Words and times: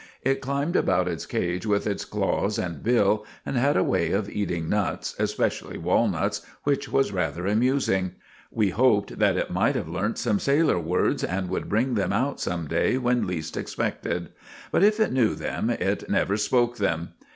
It 0.23 0.41
climbed 0.41 0.75
about 0.75 1.07
its 1.07 1.27
cage 1.27 1.67
with 1.67 1.85
its 1.85 2.05
claws 2.05 2.57
and 2.57 2.81
bill, 2.81 3.23
and 3.45 3.55
had 3.55 3.77
a 3.77 3.83
way 3.83 4.11
of 4.13 4.27
eating 4.31 4.67
nuts, 4.67 5.13
especially 5.19 5.77
walnuts, 5.77 6.41
which 6.63 6.89
was 6.89 7.11
rather 7.11 7.45
amusing. 7.45 8.13
We 8.49 8.69
hoped 8.71 9.19
that 9.19 9.37
it 9.37 9.51
might 9.51 9.75
have 9.75 9.87
learnt 9.87 10.17
some 10.17 10.39
sailor 10.39 10.79
words 10.79 11.23
and 11.23 11.49
would 11.49 11.69
bring 11.69 11.93
them 11.93 12.11
out 12.11 12.39
some 12.39 12.65
day 12.67 12.97
when 12.97 13.27
least 13.27 13.55
expected: 13.55 14.29
but 14.71 14.83
if 14.83 14.99
it 14.99 15.13
knew 15.13 15.35
them 15.35 15.69
it 15.69 16.09
never 16.09 16.35
spoke 16.35 16.77
them. 16.77 17.09